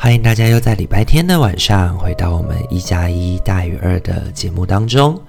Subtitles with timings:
[0.00, 5.20] 欢迎大家又在礼拜天的晚上回到我们一加一大于二的节目当中。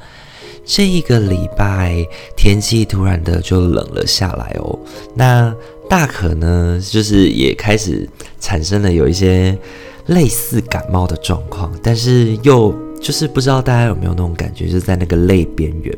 [0.64, 2.05] 这一个礼拜
[2.38, 4.80] 天气突然的就冷了下来哦，
[5.16, 5.52] 那
[5.90, 8.08] 大可呢，就是也开始
[8.40, 9.58] 产生了有一些
[10.05, 15.98] 类似感冒的状况，但是又就是不知道大家有没有那种感觉，就是在那个泪边缘，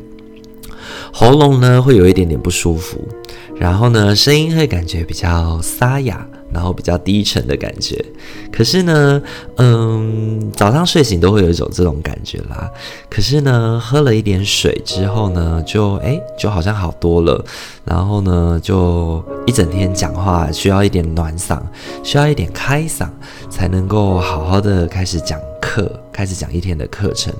[1.12, 3.06] 喉咙呢会有一点点不舒服，
[3.54, 6.26] 然后呢声音会感觉比较沙哑。
[6.52, 8.04] 然后比较低沉的感觉，
[8.52, 9.22] 可是呢，
[9.56, 12.70] 嗯，早上睡醒都会有一种这种感觉啦。
[13.08, 17.44] 可是呢，喝了一点水之后呢，就哎，就好像好多了。
[17.84, 21.60] 然后呢，就一整天讲话需要一点暖嗓，
[22.02, 23.08] 需要一点开嗓，
[23.50, 27.32] 才能够好好的开始讲课，开始讲一天的课程。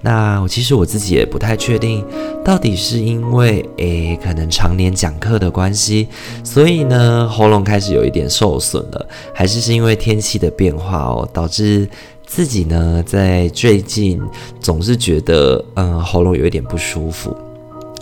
[0.00, 2.04] 那我其实我自己也不太确定，
[2.44, 6.08] 到底是因为诶，可能常年讲课的关系，
[6.42, 11.88] 所以呢，喉咙开始有一点受损了，还是是因为天气的变化哦，导致
[12.26, 14.20] 自己呢在最近
[14.60, 17.36] 总是觉得嗯喉咙有一点不舒服。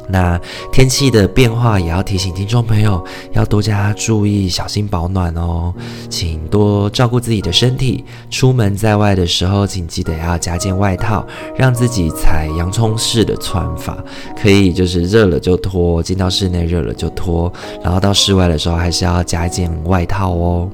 [0.09, 0.39] 那
[0.73, 3.03] 天气的变化也要提醒听众朋友
[3.33, 5.73] 要多加注意，小心保暖哦，
[6.11, 8.05] 请多照顾自己的身体。
[8.31, 11.25] 出门在外的时候，请记得要加件外套，
[11.57, 13.97] 让自己采洋葱式的穿法，
[14.41, 17.53] 可以就是热了就脱，进到室内热了就脱，
[17.83, 20.69] 然后到室外的时候还是要加一件外套哦。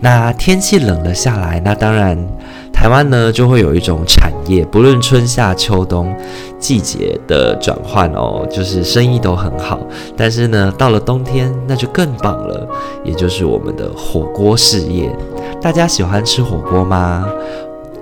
[0.00, 2.16] 那天气冷了下来，那当然。
[2.82, 6.12] 台湾呢，就会有一种产业，不论春夏秋冬
[6.58, 9.78] 季节的转换哦，就是生意都很好。
[10.16, 12.68] 但是呢，到了冬天，那就更棒了，
[13.04, 15.08] 也就是我们的火锅事业。
[15.60, 17.24] 大家喜欢吃火锅吗？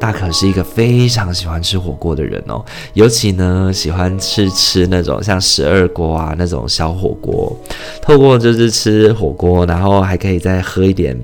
[0.01, 2.65] 大可是一个非常喜欢吃火锅的人哦，
[2.95, 7.55] 尤其呢，喜欢吃吃那种像十二锅啊那种小火锅，
[8.01, 11.21] 透过就是吃火锅，然后还可以再喝一点。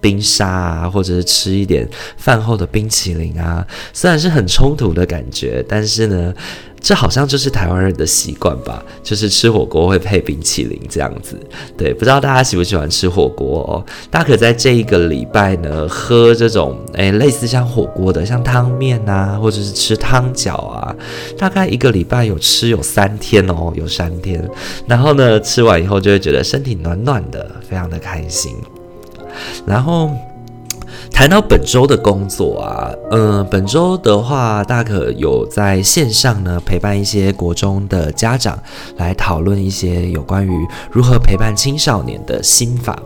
[0.00, 6.32] 冰沙啊，或者是吃一点饭后的冰淇淋啊，虽然是很冲突的感觉，但是呢，
[6.80, 11.38] 这好像就是台湾人的习惯吧，就是吃火锅会配冰淇淋这样子。
[11.76, 13.84] 对，不知道大家喜不喜欢吃火锅哦？
[14.10, 20.94] 大家可在这一个礼拜呢，喝这种诶类似像火锅的，像汤面啊，或者是吃汤饺啊，
[21.36, 24.48] 大概一个礼拜有吃有三天哦，有三天。
[24.86, 28.54] 然后呢，吃完以后就会觉得身体暖暖的，非常的开心。
[29.66, 30.10] 然后。
[31.18, 38.56] 谈到本周的工作啊，嗯，本周的话，大可有在线上呢陪伴一些国中的家长
[38.98, 40.52] 来讨论一些有关于
[40.92, 42.96] 如何陪伴青少年的心法。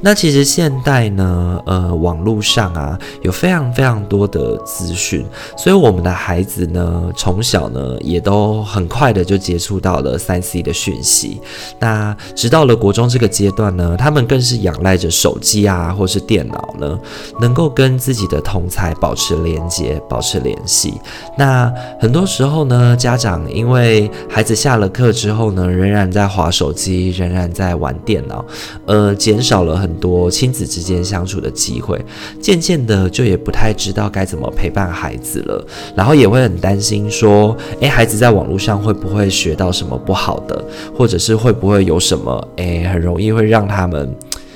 [0.00, 5.24] 那其实现代呢，呃，网络上啊有非常非常多的资讯，
[5.56, 11.40] 所以我们的孩子呢从小呢也都很快的就接触到了三 C 的讯息。
[11.78, 16.98] 那直到了国中这个阶段呢，他们更是仰赖着手机啊或是电脑呢。
[17.40, 20.94] 能能够跟自己的同侪保持连接、保持联系。
[21.36, 21.70] 那
[22.00, 28.42] 很多时候呢，家长因为孩子下了课之后呢，仍然在划手机，仍然在玩电脑，
[28.86, 32.02] 呃，减少了很多亲子之间相处的机会。
[32.40, 35.62] 渐渐的，就也不太知道该怎么陪伴孩子了，
[35.94, 40.64] 然后也会很担心说，诶，孩子在网络上会不会学到什么不好的，
[40.96, 44.10] 或者是会不会有什么，诶，很容易会让他们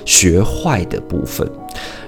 [0.07, 1.47] 学坏的部分。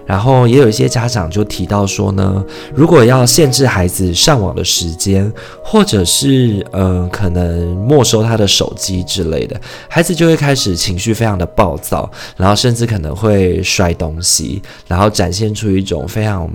[0.09, 2.43] 然后也有一些家长就提到说呢，
[2.75, 5.31] 如果要限制孩子上网的时间，
[5.63, 16.51] 或者是嗯、呃，可能没收他的手机之类的，孩子就会开始情绪非常的暴躁，然后甚至可能会摔东西，然后展现出一种非常、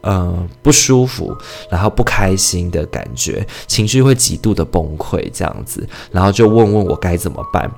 [0.00, 1.32] 呃、不舒服，
[1.70, 7.70] 然后不开心的感觉，情绪会极度的崩溃这样子，然后就问问我该怎么办。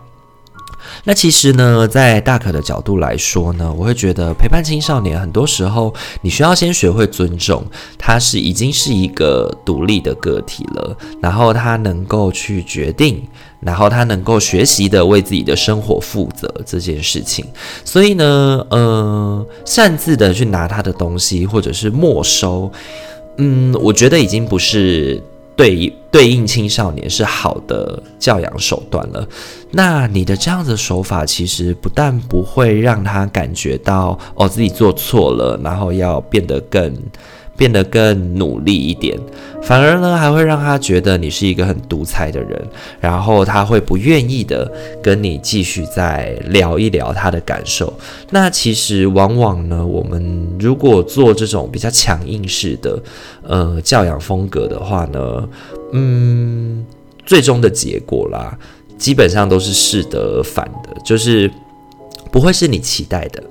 [1.04, 5.92] 那其实呢，在大可的角度来说呢，我会觉得陪伴青少年，很多时候
[6.22, 7.64] 你需要先学会尊重，
[7.98, 13.22] 他是已经是一个独立的个体了，然后他能够去决定，
[13.60, 17.44] 然后他能够学习的为自己的生活负责这件事情。
[17.84, 22.70] 所以呢，呃，擅自的去拿他的东西，或者是没收，
[23.36, 25.22] 嗯，我觉得已经不是。
[25.58, 29.28] 对对应青少年是好的教养手段了。
[29.72, 36.94] 那你的这样子手法，其实不但不会让他感觉到哦自己做错了，然后要变得更
[37.58, 39.18] 变得更努力一点，
[39.60, 42.68] 反而呢还会让他觉得你是一个很独裁的人，
[43.00, 44.70] 然后他会不愿意的
[45.02, 47.92] 跟你继续再聊一聊他的感受。
[48.30, 53.02] 那其实往往呢，我们如果做这种比较强硬式的
[53.42, 55.48] 呃教养风格的话呢，
[55.92, 56.86] 嗯，
[57.26, 58.56] 最终的结果啦，
[58.96, 61.50] 基本上都是适得而反的，就是
[62.30, 63.42] 不会是你期待的。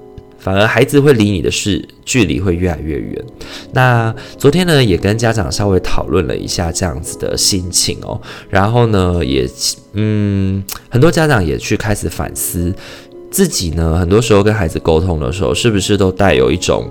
[0.48, 3.26] 反而孩子会离你的是距离会越来越远。
[3.74, 8.18] 那昨天呢，也跟家长稍微讨论了一下这样子的心情哦。
[8.50, 9.46] 然后呢，也
[9.92, 12.74] 嗯，很多家长也去开始反思
[13.30, 16.90] 自己呢，很多时候跟孩子沟通的时候，是不是都带有一种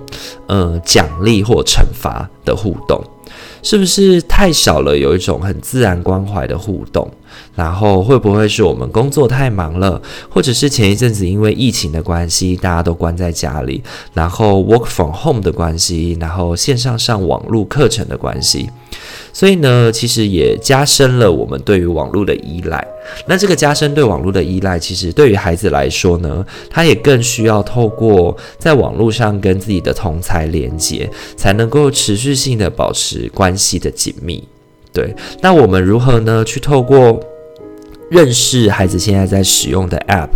[0.49, 3.03] 嗯奖励或惩罚的互动？
[3.63, 4.95] 是不是太少了？
[4.95, 7.09] 有一种很自然关怀的互动？
[7.55, 13.81] 然后会不会是我们工作太忙了，或者是前一阵子因为疫情的关系，大家都关在家里，
[14.13, 18.69] 然后 work from home 的关系，然后线上上网络课程的关系，
[19.33, 22.85] 所以呢，其实也加深了我们对于网络的依赖。
[23.25, 34.43] 那这个加深对网络的依赖，其实对于孩子来说呢，他也更需要透过在网络上跟自己的同侪连接，才能够持续性的保持关系的紧密。
[34.97, 36.43] 对，那我们如何呢？
[36.43, 37.19] 去透过
[38.09, 40.29] 认识孩子现在在使用的 App，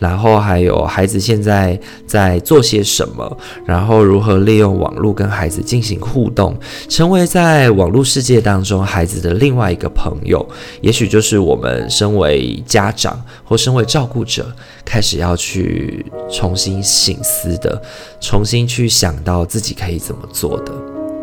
[0.00, 1.78] 然后还有孩子现在
[2.08, 6.58] 在做些什么，然后如何利用网络跟孩子进行互动，
[6.88, 10.44] 成为在网络世界当中孩子的另外一个朋友，
[10.80, 14.50] 也许就是我们身为家长或身为照顾者，
[14.84, 17.80] 开始要去重新省思的，
[18.20, 20.72] 重新去想到自己可以怎么做的。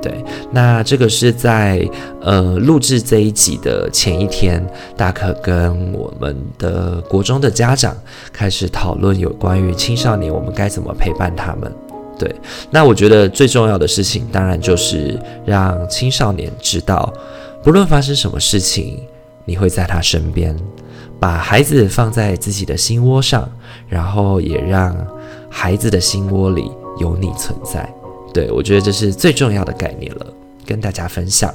[0.08, 1.86] 对，那这个是在
[2.22, 4.66] 呃录制这一集的前一天，
[4.96, 7.94] 大可跟我们的国中的家长
[8.32, 11.70] 开始讨论有关于青少年，我们该怎么陪伴他们。
[12.18, 12.34] 对，
[12.72, 17.14] 那我觉得最重要的事情，当然就是让青少年知道，
[17.62, 19.06] 不论发生什么事情，
[19.44, 20.56] 你会在他身边，
[21.20, 23.50] 把孩子放在自己的心窝上，
[23.90, 24.96] 然后也让
[25.50, 27.94] 孩子的心窝里有你存在。
[28.38, 30.28] 对，我觉得这是最重要的概念了，
[30.64, 31.52] 跟大家分享。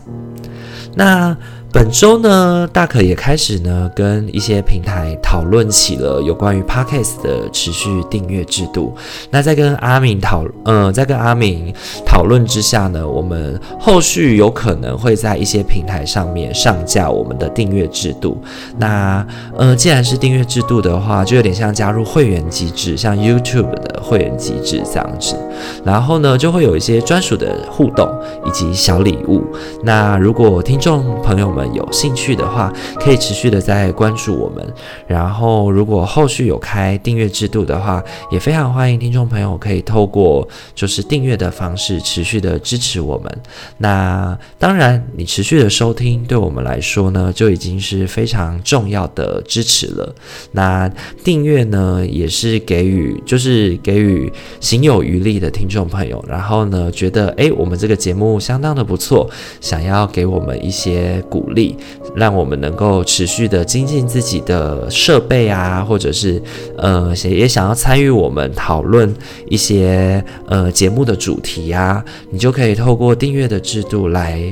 [0.97, 1.37] 那。
[1.73, 8.95] 本周呢，大可也开始呢跟一些平台讨论起了有关于 Podcast 的持续订阅制度。
[9.31, 11.73] 那在跟阿明讨，呃，在跟阿明
[12.05, 18.37] 讨论之下呢，我们后续有可能会在一些平台上面上架我们的订阅制度。
[18.77, 19.27] 那，
[19.57, 25.35] 呃，既然是订阅制度的话，就有点像加入会员机制，像 YouTube 的会员机制这样子。
[25.83, 28.07] 然后呢，就会有一些专属的互动
[28.45, 29.43] 以及小礼物。
[29.83, 34.67] 那如果听众朋友们，有兴趣的话，可以持续的在关注我们。
[35.07, 43.39] 然后，如果后续有开订阅制度的话，也非常欢迎听众朋友可以透过就是订阅的方式持续的支持我们。
[43.79, 50.15] 那当然，你持续的收听对我们来说呢，就已经是非常重要的支持了。
[50.53, 50.91] 那
[51.23, 59.29] 订阅呢，也是给予就是给予行有余力的听众朋友，然后呢，觉得诶，我们这个节目相当的不错，
[59.61, 61.43] 想要给我们一些鼓。
[61.53, 61.77] 力
[62.15, 66.43] 让我们能够持续的精进自己的设备啊，或者是
[66.77, 69.15] 呃，也想要参与我们讨论
[69.49, 74.43] 一些呃节目的主题啊，你就可以透过订阅的制度来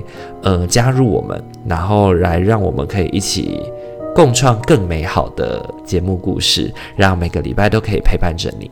[0.43, 3.61] 呃加入我们，然后来让我们可以一起
[4.15, 8.71] 共创更美好的节目故事，让每个礼拜都可以陪伴着你。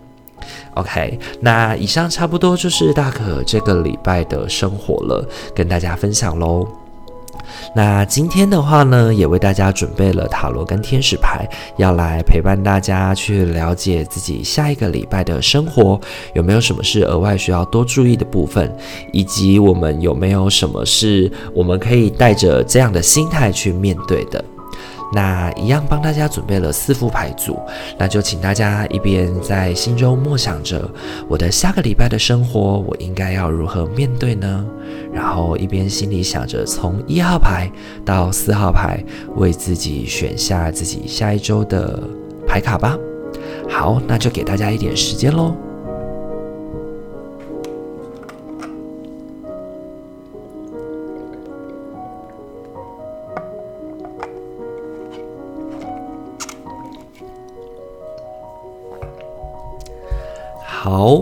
[0.74, 6.87] OK，那以上差不多就是大可这个礼拜的生活了，跟大家分享喽。
[7.74, 16.00] 那今天的话呢，也为大家准备了塔罗跟天使牌，要来陪伴大家去了解自己下一个礼拜的生活，
[16.34, 18.74] 有没有什么是额外需要多注意的部分，
[19.12, 24.44] 以及我们有没有什么是我们可以带着这样的心态去面对的。
[25.12, 27.58] 那一样帮大家准备了四副牌组，
[27.98, 30.88] 那就请大家一边在心中默想着
[31.28, 34.66] 我的下个礼拜的生活，我应该要如何面对呢？
[35.12, 37.70] 然后一边心里想着从一号牌
[38.04, 39.02] 到四号牌，
[39.36, 41.98] 为自己选下自己下一周的
[42.46, 42.96] 牌卡吧。
[43.68, 45.54] 好，那就给大家一点时间喽。
[60.90, 61.20] 好，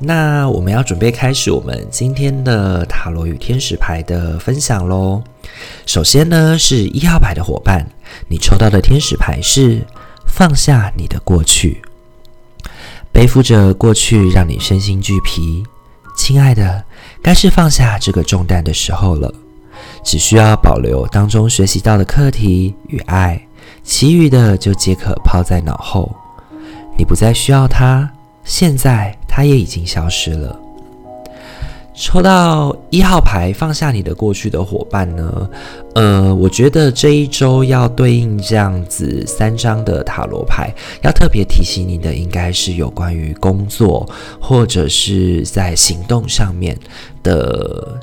[0.00, 5.22] 那我们要准备开始我们今天的塔罗与天使牌的分享喽。
[5.86, 7.86] 首先呢，是一号牌的伙伴，
[8.26, 9.86] 你抽到的天使牌是
[10.26, 11.80] 放下你的过去，
[13.12, 15.62] 背负着过去让你身心俱疲。
[16.16, 16.84] 亲爱的，
[17.22, 19.32] 该是放下这个重担的时候了。
[20.02, 23.40] 只需要保留当中学习到的课题与爱，
[23.84, 26.10] 其余的就皆可抛在脑后。
[26.98, 28.10] 你不再需要它，
[28.44, 30.60] 现在它也已经消失了。
[31.96, 35.48] 抽到一号牌，放下你的过去的伙伴呢？
[35.94, 44.04] 呃，我觉得这一周要对应这样子三张的塔罗牌，要特别提醒你的，应该是有关于工作
[44.40, 46.76] 或者是在行动上面
[47.22, 47.96] 的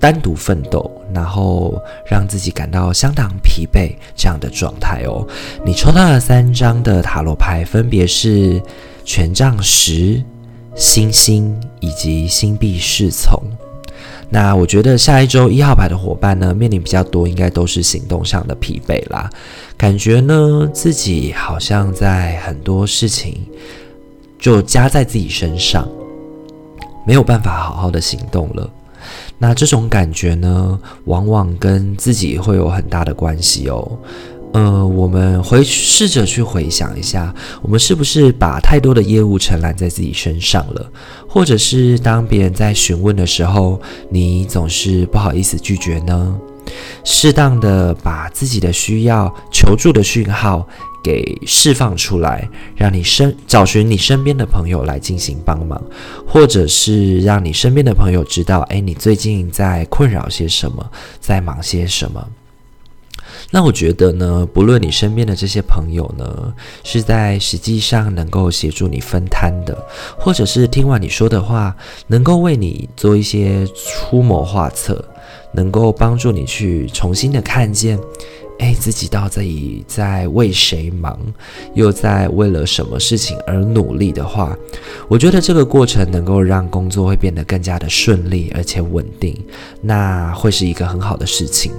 [0.00, 5.24] 单独奋斗，然后让自己感到相当疲惫这样的状态哦。
[5.64, 8.60] 你抽到的三张的塔罗牌分别是
[9.04, 10.22] 权杖十。
[10.76, 13.42] 星星以及星币侍从。
[14.30, 19.28] 那我觉得下一周一号牌的伙伴呢，面临比较多，应该都是行动上的疲惫啦。
[19.76, 23.44] 感觉呢，自己好像在很多事情
[24.38, 25.86] 就加在自己身上，
[27.04, 28.70] 没有办法好好的行动了。
[29.38, 33.98] 那这种感觉呢，往往跟自己会有很大的关系哦。
[34.52, 40.90] 呃，我们回试着去回想一下，我们是不是把太多的业务承揽在自己身上了？
[41.28, 43.80] 或者是当别人在询问的时候，
[44.10, 46.36] 你总是不好意思拒绝呢？
[47.04, 50.66] 适当的把自己的需要、求助的讯号
[51.02, 55.80] 给释放出来，让你身找寻你身边的朋友来进行帮忙，
[56.26, 60.84] 或者是让你身边的朋友知道，诶，你最近在困扰些什么，
[61.20, 62.24] 在忙些什么。
[63.50, 66.54] 那我觉得呢，不论你身边的这些朋友呢，
[66.84, 69.76] 是在实际上能够协助你分摊的，
[70.18, 71.74] 或者是听完你说的话，
[72.06, 73.66] 能够为你做一些
[74.08, 75.04] 出谋划策，
[75.52, 77.98] 能够帮助你去重新的看见，
[78.58, 81.18] 哎，自己到底在为谁忙，
[81.74, 84.56] 又在为了什么事情而努力的话，
[85.08, 89.36] 我觉得这个过程能够让工作会变得更加的顺利而且稳定，
[89.80, 91.72] 那会是一个很好的事情。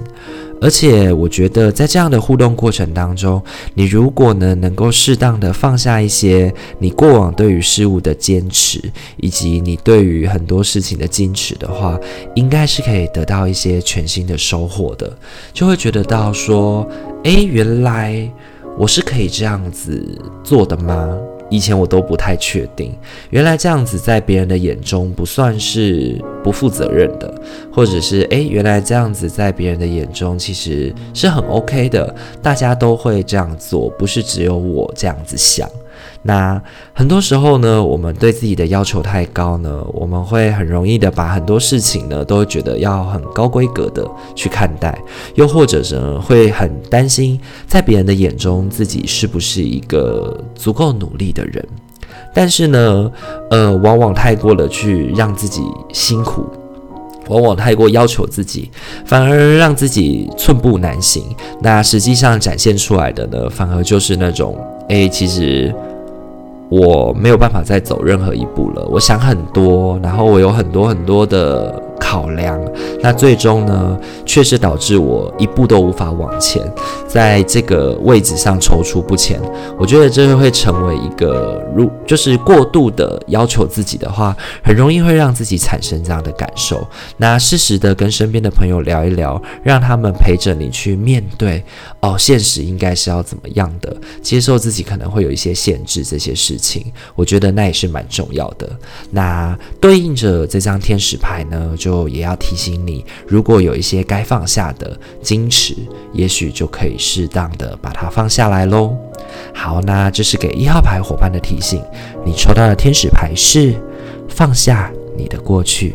[0.62, 3.42] 而且我觉得，在这样的互动过程当中，
[3.74, 8.80] 你如果呢能够适当的放下一些你过往对于事物的坚持，
[9.16, 11.98] 以及你对于很多事情的矜持的话，
[12.36, 15.12] 应该是可以得到一些全新的收获的，
[15.52, 16.88] 就会觉得到说，
[17.24, 18.30] 诶，原来
[18.78, 21.18] 我是可以这样子做的吗？
[21.52, 22.94] 以前我都不太确定，
[23.28, 27.32] 原来这样子在别人的眼中不算是不负责任的，
[27.70, 35.68] 或者是诶，原来这样子在别人的眼中其实是很 OK 的，大家都会这样做，不是只有我这样子想。
[36.24, 36.62] 那
[36.92, 44.96] 很多时候呢，我们对自己的要求太高呢，我们会很容易的把很多事情呢，都觉得要很高规格的去看待，
[45.34, 51.66] 又或者是呢，会很担心在别人的眼中自己是不是一个足够努力的人。
[52.32, 53.10] 但是呢，
[53.50, 55.60] 呃，往往太过的去让自己
[55.92, 56.46] 辛苦，
[57.26, 58.70] 往往太过要求自己，
[59.04, 61.24] 反而让自己寸步难行。
[61.60, 64.56] 那实际上展现出来的呢，反而就是那种，
[64.88, 65.74] 诶，其实。
[66.72, 68.82] 我没有办法再走任何一步了。
[68.90, 71.70] 我想很多，然后我有很多很多的
[72.12, 72.60] 考量，
[73.00, 76.62] 那最终呢，确实导致我一步都无法往前，
[77.08, 79.40] 在这个位置上踌躇不前。
[79.78, 86.86] 我觉得这会成为一个，如就是过度的要求自己的话，很容易会让自己产生这样的感受。
[87.16, 91.64] 那适时的跟身边的朋友聊一聊，让他们陪着你去面对。
[92.00, 93.96] 哦，现实应该是要怎么样的？
[94.20, 98.68] 接受自己可能会有一些限制，这些事情，我觉得那也是蛮重要的。
[99.10, 105.76] 那对应着这张天使牌呢，就也要提醒你，如果有一些该放下的矜持，
[106.12, 108.96] 也许就可以适当的把它放下来喽。
[109.54, 111.82] 好，那这是给一号牌伙伴的提醒。
[112.24, 113.74] 你抽到的天使牌是
[114.28, 115.94] 放下你的过去。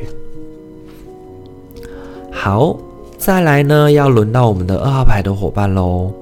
[2.31, 2.77] 好。
[3.19, 6.13] 再来呢，要轮到我们的二号牌的伙伴喽。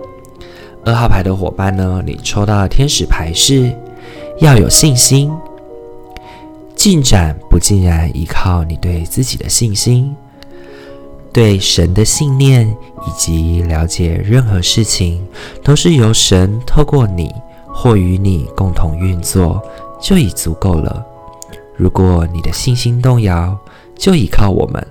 [0.85, 3.69] 二号牌的伙伴呢，你抽到的天使牌是
[4.39, 5.29] 要有信心。
[6.85, 10.15] 进展不尽然依靠你对自己的信心，
[11.33, 15.25] 对神的信念以及了解任何事情，
[15.63, 17.33] 都是由神透过你
[17.65, 19.59] 或与你共同运作，
[19.99, 21.03] 就已足够了。
[21.75, 23.57] 如果你的信心动摇，
[23.97, 24.87] 就依靠我们。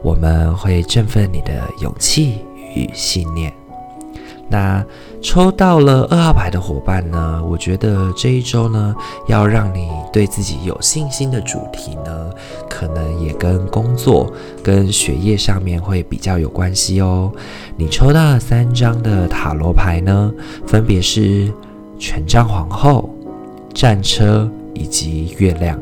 [0.00, 2.38] 我们会振奋你的勇气
[2.76, 3.52] 与信念。
[4.48, 4.80] 那
[5.22, 7.40] 抽到了二号牌的伙伴呢？
[7.48, 8.94] 我觉得这一周呢，
[9.28, 12.30] 要让你对自己有信心的主题呢，
[12.68, 14.30] 可能也跟工作、
[14.62, 17.30] 跟学业上面会比较有关系哦。
[17.76, 20.32] 你抽到了三张的塔罗牌呢，
[20.66, 21.52] 分别是
[21.98, 23.08] 权杖皇后、
[23.72, 25.78] 战车以及月亮。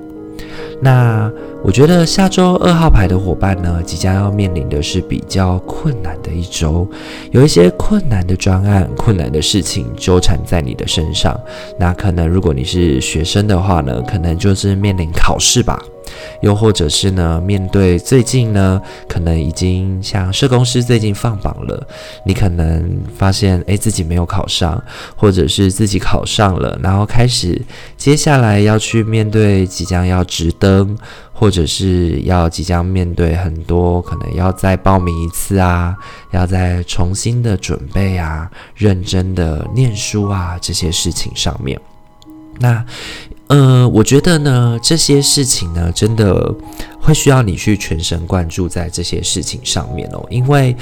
[0.83, 1.31] 那
[1.63, 6.89] 我觉得下周二号牌的伙伴呢，即将要面临的是比较困难的一周，
[7.33, 11.39] 有一些困难的专案、困难的事情纠缠在你的身上。
[11.79, 15.83] 那可能如果你是学生的话呢，可能就是面临考试吧。
[16.41, 21.87] 又或者是呢，面对最近呢，可能已经像社工师最近放榜了，
[22.25, 24.83] 你可能发现诶，自己没有考上，
[25.17, 27.61] 或者是自己考上了，然后开始
[27.97, 30.97] 接下来要去面对即将要直登，
[31.33, 35.97] 或者是要即将面对很多可能要再报名一次啊，
[36.33, 41.81] 要再重新的准备啊，认真的念书啊，这些事情上面，
[42.59, 42.85] 那。
[43.49, 46.55] 呃，我觉得呢，这些事情呢，真的
[47.01, 50.77] 会需要你去全神贯注在这些事情上面哦，因为，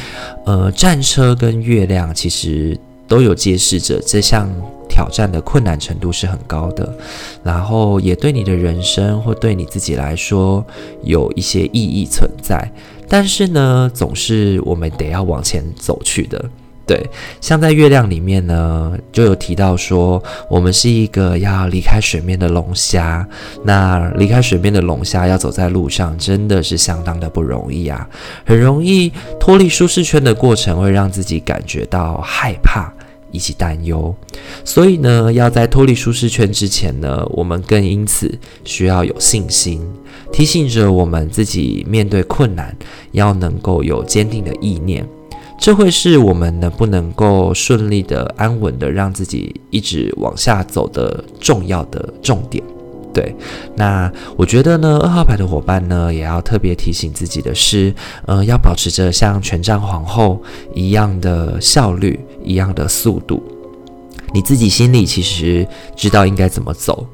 [0.44, 4.46] 呃，战车跟月亮其实都有揭示着这项
[4.86, 6.94] 挑战的困难程度是很高的，
[7.42, 10.62] 然后也对你的人生或对你自己来说
[11.02, 12.70] 有一些意义存在，
[13.08, 16.50] 但是呢，总是我们得要往前走去的。
[16.88, 16.98] 对，
[17.38, 23.28] 像在月亮里面呢，就有提到说，我们是一个要离开水面的龙虾。
[23.62, 28.08] 那离开水面的龙虾要走在路上，真的是相当的不容易啊，
[28.46, 32.90] 很容易脱离舒适圈的过程，会让自己感觉到害怕
[33.30, 34.14] 以及担忧。
[34.64, 38.32] 所以呢，要在脱离舒适圈之前呢，我们更因此
[38.64, 39.86] 需要有信心，
[40.32, 42.74] 提醒着我们自己面对困难
[43.12, 45.06] 要能够有坚定的意念。
[45.58, 52.62] 这会是我们能不能够顺利的、安稳的让自己一直往下走的重要的重点。
[53.12, 53.34] 对，
[53.74, 57.92] 那我觉得呢，二号牌的伙伴呢，也要特别提醒自己的是，
[58.26, 60.40] 呃，要保持着像权杖皇后
[60.74, 63.42] 一样的效率、一样的速度。
[64.32, 67.04] 你自己心里其实知道应该怎么走。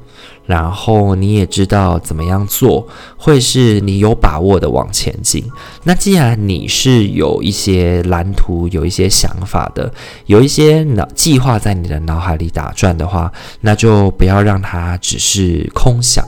[0.45, 5.43] 然后你也知道怎么样做会是你有把握的往前进。
[5.83, 9.91] 那既然你是有一些蓝图、有一些想法的，
[10.27, 16.23] 有一些脑计划在你的脑海里打转的话，那就不要让它只是空想。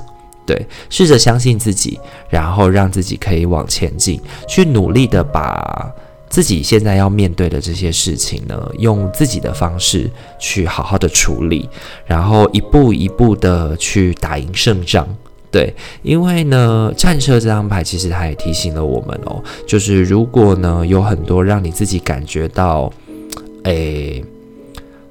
[0.46, 5.92] 对，试着相信自己，然后让自己可以往前进，去努力的把。
[6.30, 10.10] 自己现在要面对的这些事情呢，用自己的方式
[10.40, 11.70] 去好好的处理，
[12.06, 15.08] 然后一步一步的去打赢胜仗。
[15.50, 22.92] 对，因为呢，战车这张牌其实它也提醒了我们哦，就是如果呢有很多让你自己感觉到，
[23.64, 24.24] 诶，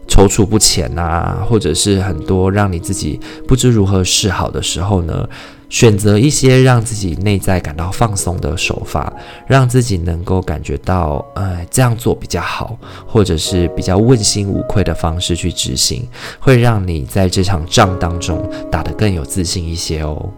[0.07, 5.29] 踌躇不前呐，或者是很多让你自己不知如何是好的时候呢。
[5.69, 9.13] 选择一些让自己内在感到放松的手法，
[9.47, 12.77] 让自己能够感觉到，呃，这样做比较好，
[13.07, 16.07] 或者是比较问心无愧的方式去执行，
[16.39, 20.31] 会让你在这场仗当中打得更有自信一些哦。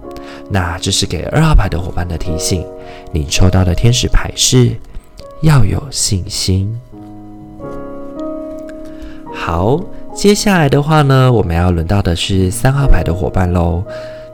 [0.51, 2.64] 那这是给二号牌的伙伴的提醒，
[3.12, 4.77] 你抽到的天使牌是
[5.43, 6.75] 要有信心。
[9.35, 9.81] 好，
[10.14, 13.85] 接下来的话呢，我们要轮到的是三号牌的伙伴喽。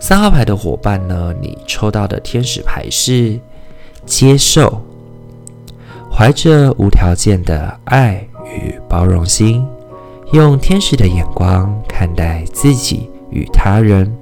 [0.01, 3.39] 三号牌的伙伴呢，你抽到的天使牌是
[4.05, 4.83] 接受，
[6.13, 9.67] 怀着无条件的爱与包容心，
[10.33, 14.15] 用天使的眼光看待自己与他人，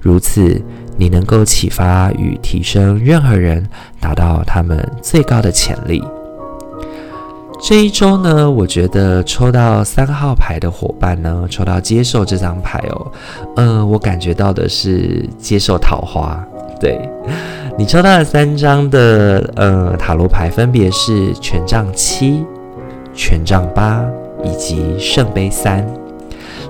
[0.00, 0.62] 如此
[0.96, 3.68] 你能够启发与提升任何人，
[4.00, 6.02] 达到他们最高的潜力。
[7.58, 13.06] 这一周呢，我觉得抽到三号牌的伙伴呢，抽到接受这张牌哦，
[13.56, 16.38] 嗯、呃，我感觉到的是接受桃花。
[16.78, 17.00] 对，
[17.78, 22.44] 你抽到的三张的呃塔罗牌，分别是权杖七、
[23.14, 24.04] 权杖八
[24.44, 25.84] 以及圣杯三。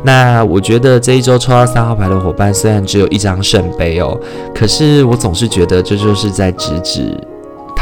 [0.04, 4.18] 那我觉得这一周抽到三号牌的伙伴，虽然只有一张圣杯哦，
[4.54, 7.18] 可是我总是觉得这就是在直指。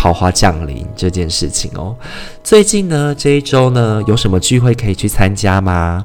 [0.05, 1.97] 桃花降临这件事情哦，
[2.43, 6.05] 最近呢，这一周呢，有什么聚会可以去参加吗？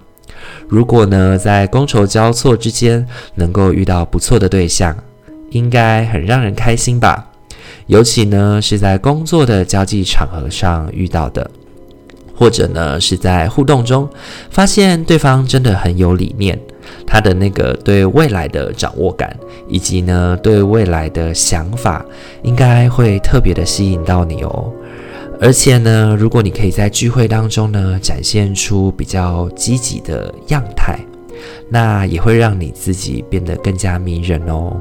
[0.70, 4.96] 如果呢，在觥筹交错之间能够遇到不错的对象，
[5.50, 7.28] 应该很让人开心吧？
[7.88, 11.52] 尤其呢，是在工作的交际场合上遇到的，
[12.34, 14.10] 或者呢，是在互动中
[14.50, 16.58] 发现对方真的很有理念。
[17.06, 19.36] 他的那个对未来的掌握感，
[19.68, 22.06] 以及呢对未来的想法，
[22.44, 24.72] 应该会特别的吸引到你哦。
[25.42, 31.00] 而且呢，如果你可以在聚会当中呢展现出比较积极的样态，
[31.70, 34.76] 那也会让你自己变得更加迷人哦。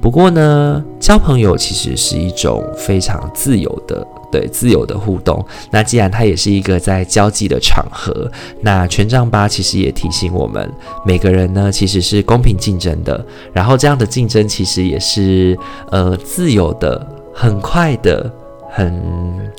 [0.00, 5.44] 不过呢，交朋友其实是一种非常自由的，对，自由的互动。
[5.70, 8.30] 那既然它也是一个在交际的场合，
[8.62, 10.70] 那权杖八其实也提醒我们，
[11.04, 13.24] 每个人呢其实是公平竞争的。
[13.52, 15.58] 然后这样的竞争其实也是
[15.90, 18.32] 呃自由的、很快的、
[18.70, 19.50] 很。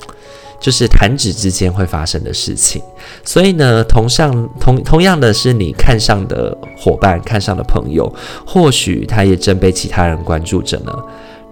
[0.62, 2.80] 就是弹指之间会发生的事情，
[3.24, 8.10] 所以呢，同上同同样的是你看上的伙伴、看上的朋友，
[8.46, 10.92] 或许他也正被其他人关注着呢。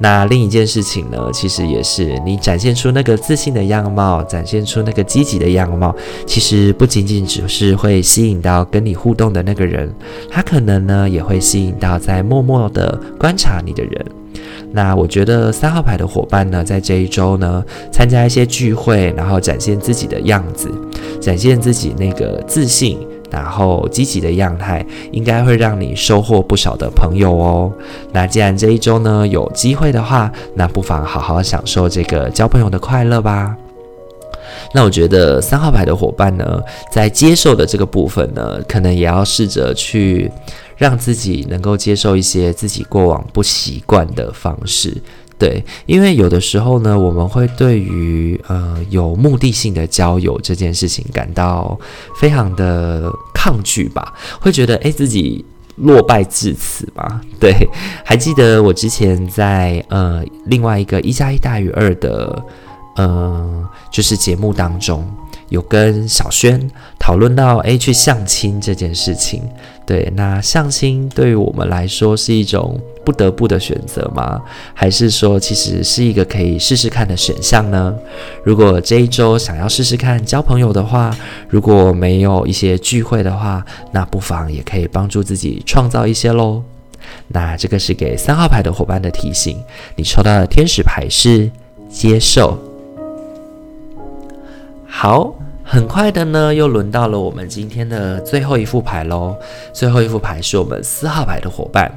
[0.03, 5.95] 那另一件事情呢，其实也是你展现出那个自信的样貌，展现出那个积极的样貌，
[6.25, 9.93] 其实不仅仅只是会吸引到跟你互动的那个人，
[10.31, 14.20] 他可能呢也会吸引到在默默的观察你的人。
[14.73, 20.71] 那我觉得三号牌的伙伴呢，在这一周呢，参加一些聚会，然后展现自己的样子，
[21.21, 22.99] 展现自己那个自信，
[23.31, 27.73] 然后积极的样态，应该会让你收获不少的朋友哦。
[28.13, 33.57] 那既然这一周呢，有机会的话，那不妨好好享受这个交朋友的快乐吧。
[34.73, 36.61] 那我觉得三号牌的伙伴呢，
[36.93, 40.31] 在接受的这个部分呢，可能也要试着去。
[40.81, 44.97] 让自己能够接受一些自己过往不习惯的方式，
[45.39, 51.79] 对，因为有的时候呢，我们会对于呃有目的性的交友这件事情感到
[52.19, 55.45] 非常的抗拒吧，会觉得诶，自己
[55.77, 57.55] 落败至此嘛，对，
[58.03, 62.43] 还记得我之前在呃另外一个一加一大于二的
[63.09, 65.07] 呃就是节目当中。
[65.49, 69.43] 有跟小轩讨论到，诶，去相亲这件事情。
[69.85, 74.41] 对，那相亲对于我们来说是一种不得不的选择吗？
[74.73, 77.93] 还是说其实是一个可以试试看的选项呢？
[78.45, 81.11] 如果这一周想要试试看交朋友的话，
[81.49, 86.63] 如果没有一些聚会的话，那不妨也可以帮助自己创造一些喽。
[87.27, 89.61] 那这个是给三号牌的伙伴的提醒。
[89.97, 91.51] 你抽到的天使牌是
[91.89, 92.70] 接受。
[94.93, 95.33] 好，
[95.65, 99.35] 很快的呢，又轮到了我们今天的最后一副牌喽。
[99.73, 101.91] 最后一副牌是我们四号牌的伙伴。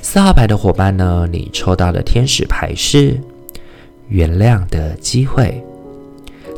[0.00, 3.20] 四号牌的伙伴呢，你抽到的天使牌是
[4.08, 5.62] 原谅的机会。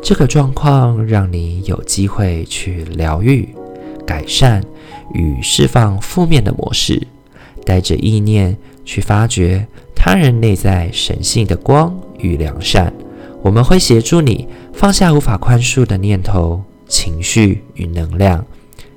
[0.03, 3.48] 这个状况让你有机会去疗愈、
[4.07, 4.62] 改善
[5.14, 7.05] 与释放负面的模式，
[7.64, 12.92] 带着意念去发掘他人内在神性的光与良善。
[13.42, 18.44] 我们会协助你放下无法宽恕的念头、情绪与能量，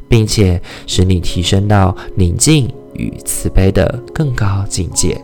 [0.09, 5.19] 并且使你提升到宁静与慈悲的更高境界。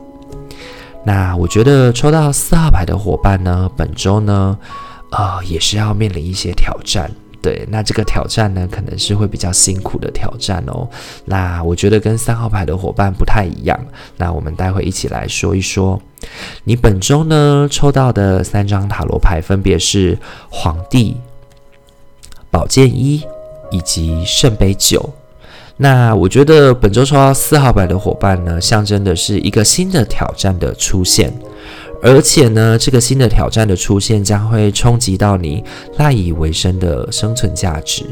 [1.05, 4.57] 那我觉得抽到四号牌的伙伴呢，本周呢，
[5.11, 7.11] 呃，也是要面临一些挑战。
[7.43, 10.87] 对，那这个挑战呢，可能是会比较辛苦的挑战哦。
[11.25, 13.77] 那我觉得跟三号牌的伙伴不太一样。
[14.15, 16.01] 那我们待会一起来说一说，
[16.63, 20.17] 你本周呢抽到的三张塔罗牌分别是
[20.49, 21.17] 皇帝、
[22.49, 23.21] 宝剑一
[23.71, 25.13] 以及圣杯九。
[25.77, 31.33] 那我觉得本周抽到四号牌的伙伴呢，象征的是一个新的挑战的出现。
[32.01, 35.63] 而且呢，这个新的挑战的出现将会冲击到你
[35.97, 38.03] 赖以为生的生存价值。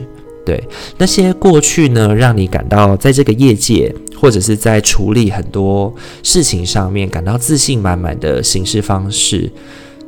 [0.45, 0.63] 对，
[0.97, 5.93] 那些过去呢，让你感到在这个业界或者是在处理很多
[6.23, 9.51] 事情上面感到自信满满的行事方式，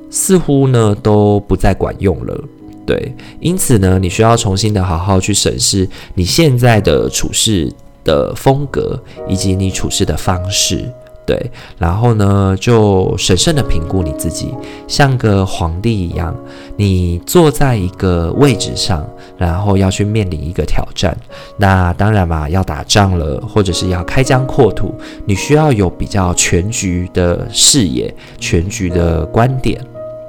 [0.10, 2.44] 似乎呢都不再管用了。
[2.86, 10.91] 对，因此呢，你需要重新的好好去审视你现在的处事的风格以及你处事的方式。
[11.26, 14.54] 对，然后呢，就审慎的评估你自己，
[14.89, 16.36] 像个皇帝一样，
[16.76, 21.15] 你坐在一个位置上，然后要去面临一个挑战。
[21.56, 24.93] 那当然嘛，要打仗了，或者是要开疆扩土，
[25.24, 29.80] 你需要有比较全局的视野，全局的观点。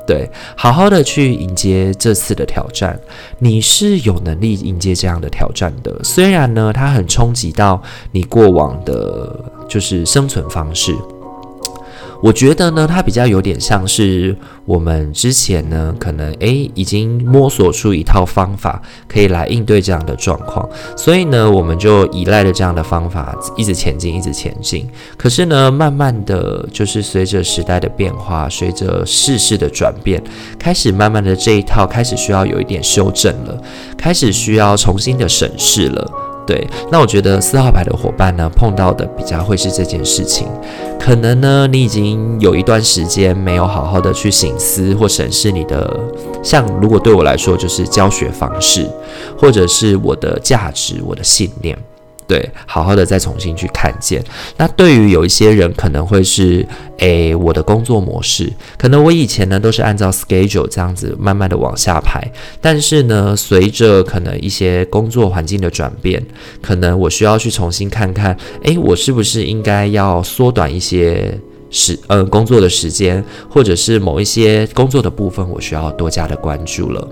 [0.07, 2.99] 对，好好的去迎接这次的挑战，
[3.39, 5.99] 你是有能力迎接这样的挑战的。
[6.05, 9.35] 虽然呢，它很冲击到你过往的，
[9.69, 10.95] 就是生存方式。
[12.25, 14.35] 我觉得呢，它比较有点像是
[14.65, 24.89] 我们之前呢，可能诶已经摸索出一套方法，可以来应对这样的状况，所以呢，我们就依赖着这样的方法，一直前进，一直前进。
[25.19, 30.23] 可是呢，慢慢的就是随着时代的变化，随着世事的转变，
[30.59, 33.63] 开始慢慢的这一套开始需要有一点修正了，
[33.99, 36.11] 开始需要重新的审视了。
[36.47, 40.47] 对，那我觉得四号牌的伙伴呢，碰到的比较会是这件事情，
[41.01, 45.99] 可能呢，你已经有一段时间没有好好的去省思或审视你的，
[46.43, 48.87] 像如果对我来说就是教学方式，
[49.39, 51.77] 或者是我的价值、我的信念。
[52.27, 54.25] 对，好好的再重新去看见。
[54.57, 56.67] 那对于有一些人，可能会是，
[56.99, 62.27] 诶，我的工作模式，可能我以前呢都是按照 schedule 这样子慢慢的往下排，
[62.63, 66.25] 但是呢，随着可能一些工作环境的转变，
[66.63, 71.39] 可能我需要去重新看看，诶，我是不是应该要缩短一些
[71.71, 77.07] 时，呃，工作的时间，或者是某一些工作的部分，我需要多加的关注了。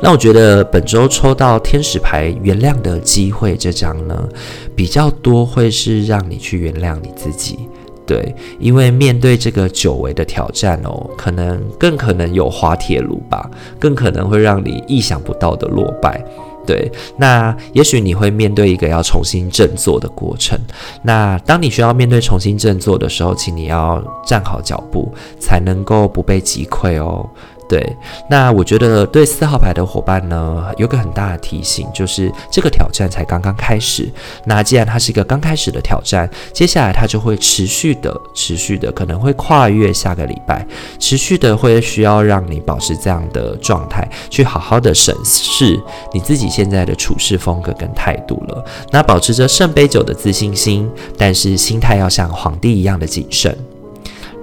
[0.00, 4.28] 那我觉得本周抽到天使牌原谅的机会这张呢，
[4.74, 7.58] 比较多会是让你去原谅你自己，
[8.06, 16.22] 对，因为面对这个久违的挑战哦，可能更可能有滑铁卢吧，更可能会让你意想不到的落败，
[16.66, 20.58] 对，那也许你会面对一个要重新振作的过程，
[21.02, 27.28] 那当你需要面对重新振作的时候，请你要站好脚步，才能够不被击溃哦。
[27.68, 27.96] 对，
[28.30, 34.08] 那我觉得对四号牌的伙伴呢，有个很大的提醒，就是这个挑战才刚刚开始。
[34.44, 40.64] 那既然它是一个刚开始的挑战，接下来它就会持续的、持续的，可能会跨越下个礼拜，
[41.00, 45.80] 持续的会需要让你保持这样的状态，去好好的审视
[46.12, 48.64] 你自己现在的处事风格跟态度了。
[48.92, 53.56] 那保持着圣杯九的自信心，但是心态要像皇帝一样的谨慎。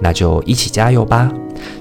[0.04, 1.32] 那就一起加油吧！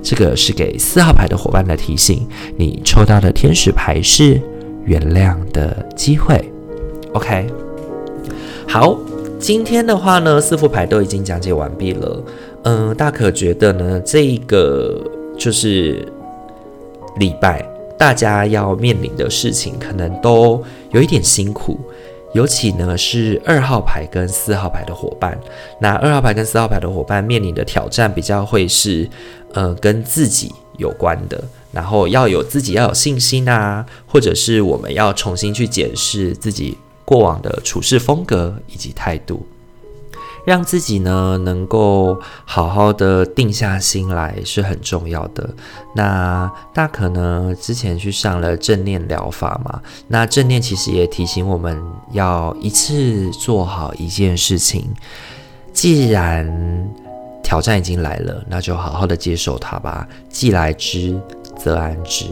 [0.02, 2.26] 这个是给四号牌的伙伴的提醒。
[2.56, 4.42] 你抽到的天使牌是
[4.86, 6.50] 原谅的机会。
[7.12, 7.46] OK，
[8.66, 8.98] 好，
[9.38, 12.24] 今天的话呢，四副牌都已经讲解完毕了。
[12.64, 15.04] 嗯，大可觉得呢，这一个
[15.38, 16.08] 就是
[17.18, 21.78] 礼拜大家要面临的事情，可能都有一点辛苦。
[22.34, 25.40] 尤其呢是二号牌跟四号牌的伙伴，
[25.80, 29.08] 那二号牌跟四号牌的伙伴面临的挑战比较会是，
[29.54, 39.46] 呃，跟自己有关的，然后要有自己要有信心呐，或者是我们要重新去检视自己过往的处事风格以及态度。
[40.46, 45.50] 让自己呢能够好好的定下心来是很重要的。
[45.96, 54.90] 那大可呢之前去上了正念疗法嘛，那正念其实也提醒我们要一次做好一件事情。
[55.72, 56.90] 既然
[57.42, 60.08] 挑战已经来了，那就好好的接受它吧。
[60.30, 61.20] 既来之，
[61.58, 62.26] 则安之。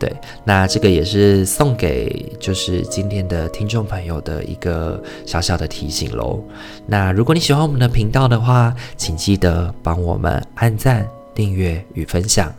[0.00, 0.10] 对，
[0.44, 6.42] 那这个也是送给就是今天的听众朋友的一个小小的提醒喽。
[6.86, 12.50] 那如果你喜欢我们的频道的话，请记得帮我们按赞、订阅与分享。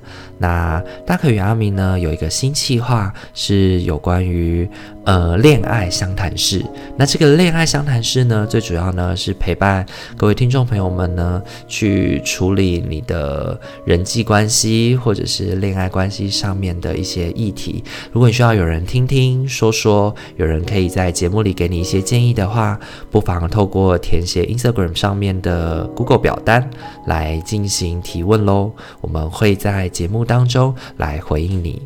[0.41, 4.67] 那大可与阿明呢有一个新计划，是有关于
[5.05, 6.65] 呃恋爱相谈室。
[6.97, 9.85] 那这个恋爱相谈室呢，最主要呢是陪伴
[10.17, 17.83] 各位听众朋友们呢去处理你的人际关系或者是恋爱关系上面的一些议题。
[18.11, 22.79] 如果你需要有人听听说说，有人可以在节目里给你一些建议的话，
[23.11, 26.67] 不妨透过填写 Instagram 上面的 Google 表单
[27.05, 28.71] 来进行提问喽。
[29.01, 31.81] 我们会在节目当中来回应你。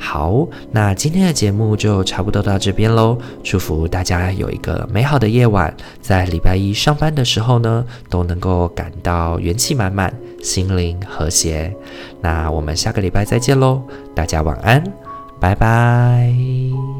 [0.00, 3.16] 好，那今天的节目就差不多到这边喽。
[3.44, 10.12] 祝福大家有一个美好的夜晚，在礼拜一上班的时候呢，都能够感到元气满满，
[10.42, 11.72] 心灵和谐。
[12.20, 13.82] 那我们下个礼拜再见喽，
[14.14, 14.82] 大家晚安，
[15.40, 16.97] 拜拜。